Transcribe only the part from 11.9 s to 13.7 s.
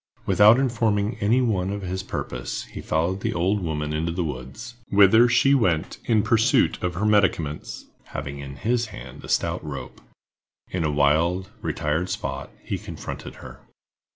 spot, he confronted her.